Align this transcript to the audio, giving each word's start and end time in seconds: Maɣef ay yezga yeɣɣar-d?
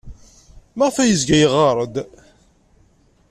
Maɣef 0.77 0.95
ay 0.97 1.07
yezga 1.09 1.37
yeɣɣar-d? 1.41 1.95